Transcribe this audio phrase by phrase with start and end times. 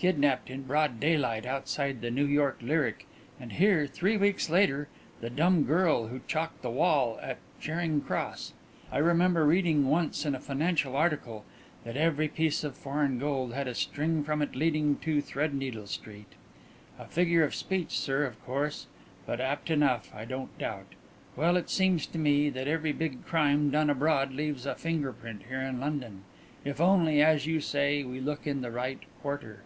[0.00, 3.04] kidnapped in broad daylight outside the New York Lyric
[3.38, 4.88] and here, three weeks later,
[5.20, 8.54] the dumb girl who chalked the wall at Charing Cross.
[8.90, 11.44] I remember reading once in a financial article
[11.84, 16.32] that every piece of foreign gold had a string from it leading to Threadneedle Street.
[16.98, 18.86] A figure of speech, sir, of course,
[19.26, 20.94] but apt enough, I don't doubt.
[21.36, 25.42] Well, it seems to me that every big crime done abroad leaves a finger print
[25.50, 26.24] here in London
[26.64, 29.60] if only, as you say, we look in the right quarter."